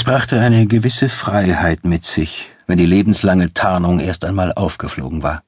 Es 0.00 0.04
brachte 0.04 0.40
eine 0.40 0.66
gewisse 0.66 1.10
Freiheit 1.10 1.84
mit 1.84 2.06
sich, 2.06 2.46
wenn 2.66 2.78
die 2.78 2.86
lebenslange 2.86 3.52
Tarnung 3.52 4.00
erst 4.00 4.24
einmal 4.24 4.54
aufgeflogen 4.54 5.22
war. 5.22 5.42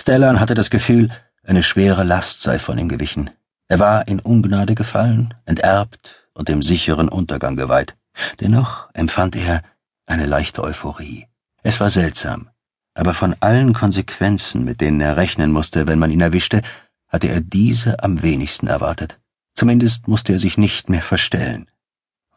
Stellan 0.00 0.38
hatte 0.38 0.54
das 0.54 0.70
Gefühl, 0.70 1.08
eine 1.44 1.64
schwere 1.64 2.04
Last 2.04 2.40
sei 2.40 2.60
von 2.60 2.78
ihm 2.78 2.88
gewichen. 2.88 3.30
Er 3.66 3.80
war 3.80 4.06
in 4.06 4.20
Ungnade 4.20 4.76
gefallen, 4.76 5.34
enterbt 5.46 6.30
und 6.32 6.48
dem 6.48 6.62
sicheren 6.62 7.08
Untergang 7.08 7.56
geweiht. 7.56 7.96
Dennoch 8.38 8.88
empfand 8.94 9.34
er 9.34 9.62
eine 10.06 10.26
leichte 10.26 10.62
Euphorie. 10.62 11.26
Es 11.64 11.80
war 11.80 11.90
seltsam, 11.90 12.50
aber 12.94 13.14
von 13.14 13.34
allen 13.40 13.72
Konsequenzen, 13.72 14.64
mit 14.64 14.80
denen 14.80 15.00
er 15.00 15.16
rechnen 15.16 15.50
musste, 15.50 15.88
wenn 15.88 15.98
man 15.98 16.12
ihn 16.12 16.20
erwischte, 16.20 16.62
hatte 17.08 17.26
er 17.26 17.40
diese 17.40 18.00
am 18.04 18.22
wenigsten 18.22 18.68
erwartet. 18.68 19.18
Zumindest 19.56 20.06
musste 20.06 20.34
er 20.34 20.38
sich 20.38 20.56
nicht 20.56 20.88
mehr 20.88 21.02
verstellen 21.02 21.68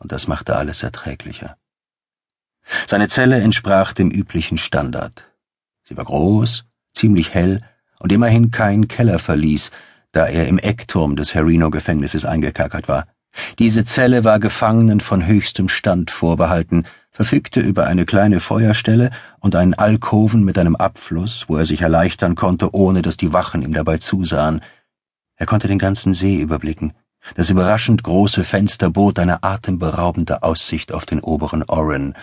und 0.02 0.12
das 0.12 0.28
machte 0.28 0.56
alles 0.56 0.84
erträglicher. 0.84 1.56
Seine 2.88 3.08
Zelle 3.08 3.40
entsprach 3.42 3.94
dem 3.94 4.12
üblichen 4.12 4.58
Standard. 4.58 5.24
Sie 5.84 5.96
war 5.96 6.06
groß, 6.06 6.66
ziemlich 6.94 7.34
hell 7.34 7.62
und 8.00 8.12
immerhin 8.12 8.52
kein 8.52 8.88
Kellerverlies, 8.88 9.72
da 10.12 10.26
er 10.26 10.48
im 10.48 10.58
Eckturm 10.58 11.16
des 11.16 11.34
Herino-Gefängnisses 11.36 12.26
eingekerkert 12.26 12.88
war. 12.88 13.08
Diese 13.60 13.86
Zelle 13.86 14.24
war 14.24 14.40
Gefangenen 14.40 15.00
von 15.00 15.26
höchstem 15.26 15.70
Stand 15.70 16.12
vorbehalten, 16.12 16.86
verfügte 17.12 17.60
über 17.60 17.88
eine 17.88 18.06
kleine 18.06 18.40
Feuerstelle 18.40 19.10
und 19.40 19.56
einen 19.56 19.74
Alkoven 19.74 20.44
mit 20.44 20.58
einem 20.58 20.76
Abfluss, 20.76 21.46
wo 21.48 21.58
er 21.58 21.66
sich 21.66 21.82
erleichtern 21.82 22.36
konnte, 22.36 22.74
ohne 22.74 23.02
dass 23.02 23.18
die 23.18 23.34
Wachen 23.34 23.62
ihm 23.62 23.74
dabei 23.74 23.98
zusahen. 23.98 24.62
Er 25.36 25.46
konnte 25.46 25.68
den 25.68 25.80
ganzen 25.80 26.14
See 26.14 26.42
überblicken, 26.42 26.94
das 27.36 27.50
überraschend 27.50 28.04
große 28.04 28.44
Fenster 28.44 28.90
bot 28.90 29.20
eine 29.20 29.44
atemberaubende 29.44 30.44
Aussicht 30.44 30.92
auf 30.92 31.06
den 31.06 31.22
oberen 31.22 31.64
Oren 31.64 32.16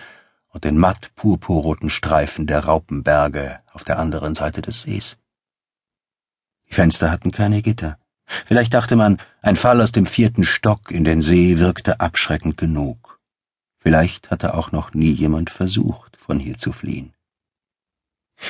und 0.49 0.63
den 0.63 0.77
matt 0.77 1.11
purpurroten 1.15 1.89
Streifen 1.89 2.47
der 2.47 2.65
Raupenberge 2.65 3.59
auf 3.71 3.83
der 3.83 3.99
anderen 3.99 4.35
Seite 4.35 4.61
des 4.61 4.81
Sees. 4.81 5.17
Die 6.69 6.73
Fenster 6.73 7.11
hatten 7.11 7.31
keine 7.31 7.61
Gitter. 7.61 7.97
Vielleicht 8.45 8.73
dachte 8.73 8.95
man, 8.95 9.17
ein 9.41 9.55
Fall 9.55 9.81
aus 9.81 9.91
dem 9.91 10.05
vierten 10.05 10.43
Stock 10.43 10.91
in 10.91 11.03
den 11.03 11.21
See 11.21 11.57
wirkte 11.57 11.99
abschreckend 11.99 12.57
genug. 12.57 13.19
Vielleicht 13.79 14.29
hatte 14.29 14.53
auch 14.53 14.71
noch 14.71 14.93
nie 14.93 15.11
jemand 15.11 15.49
versucht, 15.49 16.17
von 16.17 16.39
hier 16.39 16.57
zu 16.57 16.71
fliehen. 16.71 17.13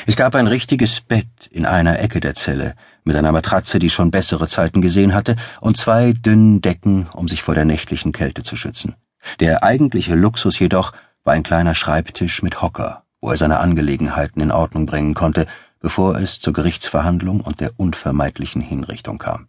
Es 0.05 0.15
gab 0.15 0.35
ein 0.35 0.47
richtiges 0.47 1.01
Bett 1.01 1.27
in 1.49 1.65
einer 1.65 1.99
Ecke 1.99 2.19
der 2.19 2.35
Zelle, 2.35 2.75
mit 3.03 3.15
einer 3.15 3.31
Matratze, 3.31 3.79
die 3.79 3.89
schon 3.89 4.11
bessere 4.11 4.47
Zeiten 4.47 4.81
gesehen 4.81 5.13
hatte, 5.13 5.35
und 5.61 5.77
zwei 5.77 6.13
dünnen 6.13 6.61
Decken, 6.61 7.07
um 7.13 7.27
sich 7.27 7.41
vor 7.41 7.55
der 7.55 7.65
nächtlichen 7.65 8.11
Kälte 8.11 8.43
zu 8.43 8.55
schützen. 8.55 8.95
Der 9.39 9.63
eigentliche 9.63 10.15
Luxus 10.15 10.59
jedoch 10.59 10.93
war 11.23 11.33
ein 11.33 11.43
kleiner 11.43 11.75
Schreibtisch 11.75 12.41
mit 12.41 12.61
Hocker, 12.61 13.03
wo 13.21 13.31
er 13.31 13.37
seine 13.37 13.59
Angelegenheiten 13.59 14.41
in 14.41 14.51
Ordnung 14.51 14.85
bringen 14.85 15.13
konnte, 15.13 15.47
bevor 15.79 16.15
es 16.17 16.39
zur 16.39 16.53
Gerichtsverhandlung 16.53 17.41
und 17.41 17.59
der 17.59 17.71
unvermeidlichen 17.77 18.61
Hinrichtung 18.61 19.17
kam. 19.17 19.47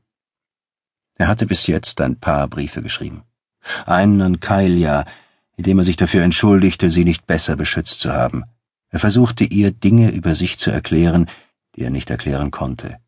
Er 1.16 1.28
hatte 1.28 1.46
bis 1.46 1.66
jetzt 1.66 2.00
ein 2.00 2.18
paar 2.18 2.48
Briefe 2.48 2.82
geschrieben. 2.82 3.24
Einen 3.84 4.22
an 4.22 4.40
Kailia, 4.40 5.04
in 5.56 5.64
dem 5.64 5.78
er 5.78 5.84
sich 5.84 5.96
dafür 5.96 6.22
entschuldigte, 6.22 6.88
sie 6.88 7.04
nicht 7.04 7.26
besser 7.26 7.56
beschützt 7.56 8.00
zu 8.00 8.12
haben. 8.12 8.44
Er 8.90 8.98
versuchte 8.98 9.44
ihr 9.44 9.70
Dinge 9.70 10.10
über 10.10 10.34
sich 10.34 10.58
zu 10.58 10.70
erklären, 10.70 11.26
die 11.76 11.82
er 11.84 11.90
nicht 11.90 12.10
erklären 12.10 12.50
konnte. 12.50 12.98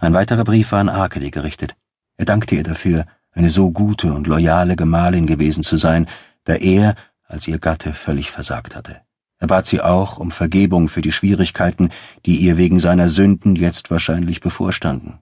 Ein 0.00 0.14
weiterer 0.14 0.44
Brief 0.44 0.72
war 0.72 0.80
an 0.80 0.88
Arkady 0.88 1.30
gerichtet. 1.30 1.76
Er 2.16 2.26
dankte 2.26 2.54
ihr 2.54 2.62
dafür, 2.62 3.06
eine 3.32 3.50
so 3.50 3.70
gute 3.70 4.12
und 4.14 4.26
loyale 4.26 4.76
Gemahlin 4.76 5.26
gewesen 5.26 5.62
zu 5.62 5.76
sein, 5.76 6.06
da 6.44 6.54
er, 6.54 6.94
als 7.24 7.48
ihr 7.48 7.58
Gatte, 7.58 7.94
völlig 7.94 8.30
versagt 8.30 8.76
hatte. 8.76 9.00
Er 9.38 9.48
bat 9.48 9.66
sie 9.66 9.80
auch 9.80 10.18
um 10.18 10.30
Vergebung 10.30 10.88
für 10.88 11.02
die 11.02 11.12
Schwierigkeiten, 11.12 11.90
die 12.24 12.36
ihr 12.36 12.56
wegen 12.56 12.78
seiner 12.78 13.10
Sünden 13.10 13.56
jetzt 13.56 13.90
wahrscheinlich 13.90 14.40
bevorstanden. 14.40 15.18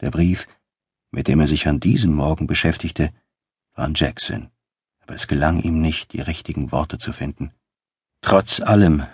Der 0.00 0.10
Brief, 0.10 0.48
mit 1.10 1.28
dem 1.28 1.40
er 1.40 1.46
sich 1.46 1.68
an 1.68 1.78
diesem 1.78 2.14
Morgen 2.14 2.46
beschäftigte, 2.46 3.10
war 3.74 3.84
an 3.84 3.94
Jackson, 3.94 4.50
aber 5.00 5.14
es 5.14 5.28
gelang 5.28 5.62
ihm 5.62 5.80
nicht, 5.80 6.12
die 6.12 6.20
richtigen 6.20 6.72
Worte 6.72 6.98
zu 6.98 7.12
finden. 7.12 7.52
Trotz 8.22 8.60
allem, 8.60 9.04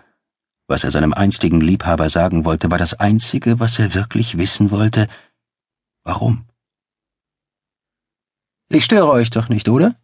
was 0.69 0.85
er 0.85 0.91
seinem 0.91 1.15
einstigen 1.15 1.61
Liebhaber 1.61 2.11
sagen 2.11 2.45
wollte, 2.45 2.71
war 2.71 2.79
das 2.79 2.95
Einzige, 2.95 3.59
was 3.59 3.79
er 3.79 3.95
wirklich 3.95 4.37
wissen 4.37 4.71
wollte, 4.71 5.09
warum. 6.05 6.45
Ich 8.71 8.85
störe 8.85 9.11
euch 9.11 9.31
doch 9.31 9.49
nicht, 9.49 9.69
oder? 9.71 9.97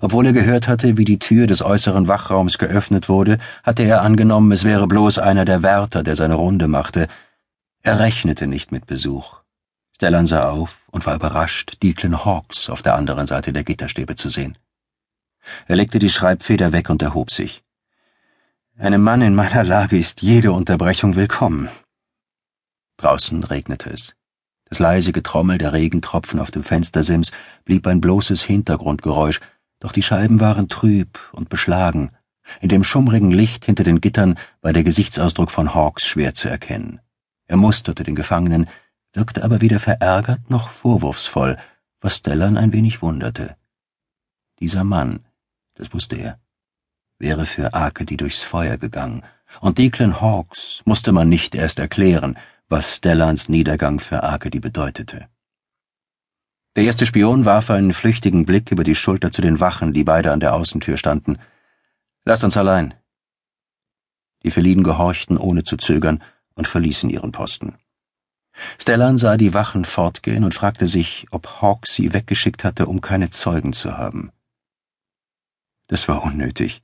Obwohl 0.00 0.26
er 0.26 0.32
gehört 0.32 0.66
hatte, 0.66 0.96
wie 0.96 1.04
die 1.04 1.20
Tür 1.20 1.46
des 1.46 1.62
äußeren 1.62 2.08
Wachraums 2.08 2.58
geöffnet 2.58 3.08
wurde, 3.08 3.38
hatte 3.62 3.84
er 3.84 4.02
angenommen, 4.02 4.50
es 4.52 4.64
wäre 4.64 4.86
bloß 4.88 5.18
einer 5.18 5.44
der 5.44 5.62
Wärter, 5.62 6.02
der 6.02 6.16
seine 6.16 6.34
Runde 6.34 6.66
machte. 6.66 7.06
Er 7.82 8.00
rechnete 8.00 8.48
nicht 8.48 8.72
mit 8.72 8.86
Besuch. 8.86 9.40
Stellan 9.94 10.26
sah 10.26 10.50
auf 10.50 10.82
und 10.90 11.06
war 11.06 11.14
überrascht, 11.14 11.78
Declan 11.82 12.24
Hawks 12.24 12.68
auf 12.68 12.82
der 12.82 12.96
anderen 12.96 13.26
Seite 13.26 13.52
der 13.52 13.64
Gitterstäbe 13.64 14.16
zu 14.16 14.28
sehen. 14.28 14.58
Er 15.66 15.76
legte 15.76 15.98
die 15.98 16.10
Schreibfeder 16.10 16.72
weg 16.72 16.90
und 16.90 17.02
erhob 17.02 17.30
sich. 17.30 17.62
Einem 18.78 19.02
Mann 19.02 19.22
in 19.22 19.34
meiner 19.34 19.64
Lage 19.64 19.98
ist 19.98 20.22
jede 20.22 20.52
Unterbrechung 20.52 21.14
willkommen. 21.14 21.68
Draußen 22.96 23.44
regnete 23.44 23.90
es. 23.90 24.14
Das 24.64 24.78
leise 24.78 25.12
Getrommel 25.12 25.58
der 25.58 25.72
Regentropfen 25.72 26.40
auf 26.40 26.50
dem 26.50 26.64
Fenstersims 26.64 27.30
blieb 27.64 27.86
ein 27.86 28.00
bloßes 28.00 28.42
Hintergrundgeräusch, 28.42 29.40
doch 29.80 29.92
die 29.92 30.02
Scheiben 30.02 30.40
waren 30.40 30.68
trüb 30.68 31.18
und 31.32 31.48
beschlagen. 31.48 32.10
In 32.60 32.68
dem 32.68 32.82
schummrigen 32.82 33.30
Licht 33.30 33.64
hinter 33.64 33.84
den 33.84 34.00
Gittern 34.00 34.38
war 34.62 34.72
der 34.72 34.84
Gesichtsausdruck 34.84 35.50
von 35.50 35.74
Hawks 35.74 36.06
schwer 36.06 36.34
zu 36.34 36.48
erkennen. 36.48 37.00
Er 37.46 37.56
musterte 37.56 38.02
den 38.02 38.14
Gefangenen, 38.14 38.66
wirkte 39.12 39.44
aber 39.44 39.60
weder 39.60 39.78
verärgert 39.78 40.48
noch 40.48 40.70
vorwurfsvoll, 40.70 41.58
was 42.00 42.16
Stellan 42.16 42.56
ein 42.56 42.72
wenig 42.72 43.02
wunderte. 43.02 43.56
Dieser 44.58 44.84
Mann, 44.84 45.20
das 45.74 45.92
wusste 45.92 46.16
er, 46.16 46.40
wäre 47.18 47.46
für 47.46 47.74
Arkady 47.74 48.16
durchs 48.16 48.42
Feuer 48.42 48.76
gegangen, 48.76 49.22
und 49.60 49.78
Declan 49.78 50.20
Hawks 50.20 50.82
musste 50.84 51.12
man 51.12 51.28
nicht 51.28 51.54
erst 51.54 51.78
erklären, 51.78 52.38
was 52.68 52.96
Stellans 52.96 53.48
Niedergang 53.48 54.00
für 54.00 54.22
Arkady 54.22 54.60
bedeutete. 54.60 55.28
Der 56.74 56.84
erste 56.84 57.04
Spion 57.04 57.44
warf 57.44 57.70
einen 57.70 57.92
flüchtigen 57.92 58.46
Blick 58.46 58.72
über 58.72 58.82
die 58.82 58.94
Schulter 58.94 59.30
zu 59.30 59.42
den 59.42 59.60
Wachen, 59.60 59.92
die 59.92 60.04
beide 60.04 60.32
an 60.32 60.40
der 60.40 60.54
Außentür 60.54 60.96
standen. 60.96 61.38
Lasst 62.24 62.44
uns 62.44 62.56
allein. 62.56 62.94
Die 64.42 64.50
Feliden 64.50 64.82
gehorchten 64.82 65.36
ohne 65.36 65.64
zu 65.64 65.76
zögern 65.76 66.22
und 66.54 66.66
verließen 66.66 67.10
ihren 67.10 67.30
Posten. 67.30 67.76
Stellan 68.78 69.18
sah 69.18 69.36
die 69.36 69.54
Wachen 69.54 69.84
fortgehen 69.84 70.44
und 70.44 70.54
fragte 70.54 70.86
sich, 70.86 71.26
ob 71.30 71.60
Hawks 71.60 71.94
sie 71.94 72.12
weggeschickt 72.12 72.64
hatte, 72.64 72.86
um 72.86 73.00
keine 73.00 73.30
Zeugen 73.30 73.72
zu 73.72 73.96
haben. 73.96 74.32
Das 75.92 76.08
war 76.08 76.24
unnötig. 76.24 76.82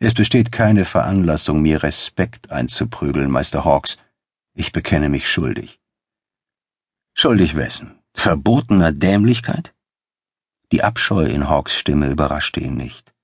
Es 0.00 0.12
besteht 0.12 0.52
keine 0.52 0.84
Veranlassung, 0.84 1.62
mir 1.62 1.82
Respekt 1.82 2.52
einzuprügeln, 2.52 3.30
Meister 3.30 3.64
Hawks. 3.64 3.96
Ich 4.52 4.70
bekenne 4.72 5.08
mich 5.08 5.30
schuldig. 5.32 5.80
Schuldig 7.14 7.56
wessen? 7.56 7.98
Verbotener 8.12 8.92
Dämlichkeit? 8.92 9.72
Die 10.72 10.82
Abscheu 10.82 11.24
in 11.24 11.48
Hawks 11.48 11.74
Stimme 11.74 12.10
überraschte 12.10 12.60
ihn 12.60 12.74
nicht. 12.74 13.14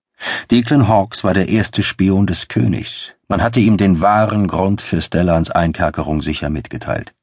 Declan 0.51 0.89
Hawks 0.89 1.23
war 1.23 1.35
der 1.35 1.51
erste 1.51 1.83
Spion 1.83 2.27
des 2.27 2.49
Königs. 2.49 3.13
Man 3.29 3.43
hatte 3.43 3.61
ihm 3.61 3.77
den 3.77 4.01
wahren 4.01 4.49
Grund 4.49 4.81
für 4.81 5.03
Stellans 5.03 5.51
Einkerkerung 5.51 6.23
sicher 6.23 6.49
mitgeteilt. 6.49 7.15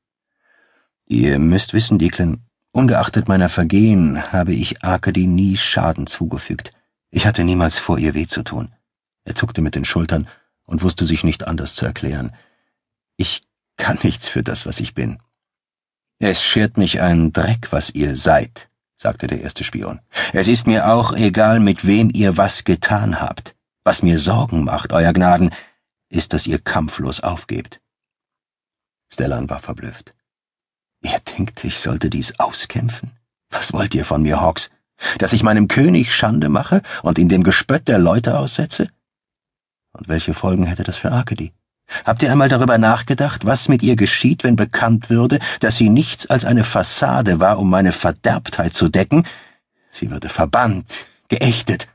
Ihr 1.08 1.40
müsst 1.40 1.74
wissen, 1.74 1.98
Declan, 1.98 2.44
ungeachtet 2.74 3.28
meiner 3.28 3.50
Vergehen 3.50 4.32
habe 4.32 4.54
ich 4.54 4.84
Arkady 4.84 5.26
nie 5.26 5.58
Schaden 5.58 6.06
zugefügt. 6.06 6.74
Ich 7.16 7.28
hatte 7.28 7.44
niemals 7.44 7.78
vor, 7.78 8.00
ihr 8.00 8.16
weh 8.16 8.26
zu 8.26 8.42
tun. 8.42 8.74
Er 9.24 9.36
zuckte 9.36 9.62
mit 9.62 9.76
den 9.76 9.86
Schultern 9.86 10.28
und 10.66 10.82
wusste 10.82 11.06
sich 11.06 11.24
nicht 11.24 11.46
anders 11.46 11.76
zu 11.76 11.86
erklären. 11.86 12.36
Ich 13.18 13.44
kann 13.78 14.00
nichts 14.02 14.28
für 14.28 14.42
das, 14.42 14.66
was 14.66 14.80
ich 14.80 14.96
bin. 14.96 15.22
Es 16.18 16.42
schert 16.42 16.76
mich 16.76 17.02
ein 17.02 17.32
Dreck, 17.32 17.68
was 17.72 17.92
ihr 17.92 18.16
seid, 18.16 18.68
sagte 18.98 19.28
der 19.28 19.42
erste 19.42 19.64
Spion. 19.64 20.00
Es 20.34 20.48
ist 20.48 20.66
mir 20.66 20.92
auch 20.92 21.14
egal, 21.14 21.60
mit 21.60 21.86
wem 21.86 22.10
ihr 22.12 22.36
was 22.36 22.64
getan 22.64 23.22
habt. 23.22 23.56
Was 23.84 24.02
mir 24.02 24.18
Sorgen 24.18 24.64
macht, 24.64 24.92
Euer 24.92 25.14
Gnaden, 25.14 25.52
ist, 26.10 26.34
dass 26.34 26.48
ihr 26.48 26.58
kampflos 26.58 27.20
aufgebt. 27.20 27.80
Stellan 29.12 29.52
war 29.52 29.60
verblüfft. 29.60 30.16
Ihr 31.04 31.20
denkt, 31.38 31.64
ich 31.64 31.78
sollte 31.78 32.10
dies 32.10 32.40
auskämpfen? 32.40 33.12
Was 33.52 33.72
wollt 33.72 33.94
ihr 33.94 34.04
von 34.04 34.24
mir, 34.24 34.42
Hawks? 34.42 34.72
Dass 35.20 35.34
ich 35.34 35.44
meinem 35.44 35.68
König 35.68 36.14
Schande 36.14 36.50
mache 36.50 36.82
und 37.02 37.18
ihn 37.18 37.30
dem 37.30 37.44
Gespött 37.44 37.88
der 37.88 38.00
Leute 38.00 38.38
aussetze? 38.38 38.90
Und 39.92 40.08
welche 40.08 40.34
Folgen 40.34 40.66
hätte 40.66 40.84
das 40.84 40.98
für 40.98 41.12
Arkady? 41.12 41.54
Habt 42.06 42.24
ihr 42.24 42.32
einmal 42.32 42.50
darüber 42.50 42.78
nachgedacht, 42.78 43.46
was 43.46 43.68
mit 43.68 43.84
ihr 43.84 43.96
geschieht, 43.96 44.44
wenn 44.44 44.56
bekannt 44.56 45.10
würde, 45.10 45.40
dass 45.60 45.78
sie 45.78 45.90
nichts 45.90 46.26
als 46.26 46.46
eine 46.46 46.64
Fassade 46.64 47.40
war, 47.40 47.60
um 47.60 47.70
meine 47.70 47.92
Verderbtheit 47.92 48.74
zu 48.74 48.90
decken? 48.90 49.28
Sie 49.92 50.10
würde 50.10 50.30
verbannt, 50.30 51.06
geächtet 51.28 51.88